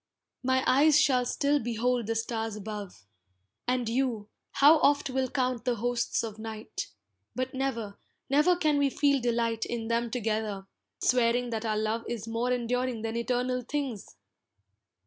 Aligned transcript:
My 0.41 0.63
eyes 0.65 0.99
shall 0.99 1.25
still 1.27 1.59
behold 1.59 2.07
the 2.07 2.15
stars 2.15 2.55
above, 2.55 3.05
And 3.67 3.87
you, 3.87 4.29
how 4.53 4.79
oft 4.79 5.11
will 5.11 5.29
count 5.29 5.63
the 5.63 5.75
hosts 5.75 6.23
of 6.23 6.39
night, 6.39 6.87
But 7.35 7.53
never, 7.53 7.99
never 8.27 8.55
can 8.55 8.79
we 8.79 8.89
feel 8.89 9.21
delight 9.21 9.63
In 9.63 9.89
them 9.89 10.09
together, 10.09 10.65
swearing 11.03 11.51
that 11.51 11.65
our 11.65 11.77
love 11.77 12.03
Is 12.09 12.27
more 12.27 12.51
enduring 12.51 13.03
than 13.03 13.15
eternal 13.15 13.61
things! 13.61 14.15